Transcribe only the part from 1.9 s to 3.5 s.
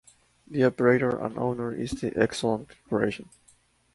the Exelon Corporation.